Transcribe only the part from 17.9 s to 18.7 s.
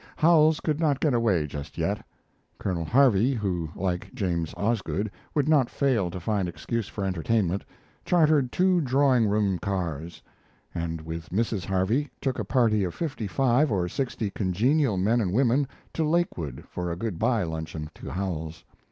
to Howells.